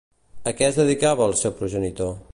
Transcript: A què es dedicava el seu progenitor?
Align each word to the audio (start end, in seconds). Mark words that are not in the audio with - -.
A 0.51 0.53
què 0.61 0.65
es 0.69 0.79
dedicava 0.81 1.29
el 1.31 1.37
seu 1.43 1.57
progenitor? 1.61 2.15